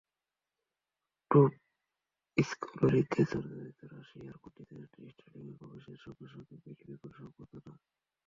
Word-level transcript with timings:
Dope 1.31 1.51
কেলেঙ্কারিতে 2.37 3.21
জর্জরিত 3.31 3.79
রাশিয়ার 3.91 4.35
কন্টিনজেন্ট 4.43 4.93
স্টেডিয়ামে 5.13 5.53
প্রবেশের 5.59 5.99
সঙ্গে 6.05 6.25
সঙ্গে 6.33 6.55
পেল 6.61 6.77
বিপুল 6.87 7.11
সংবর্ধনা। 7.19 7.73